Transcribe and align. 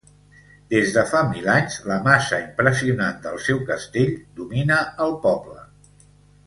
Des 0.73 0.93
de 0.95 1.03
fa 1.09 1.19
mil 1.33 1.49
anys, 1.55 1.75
la 1.91 1.97
massa 2.07 2.39
impressionant 2.45 3.21
del 3.27 3.39
seu 3.49 3.63
castell 3.71 4.13
domina 4.41 4.81
el 5.07 5.15
poble. 5.29 5.63